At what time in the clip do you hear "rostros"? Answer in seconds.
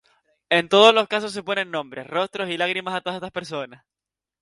2.07-2.49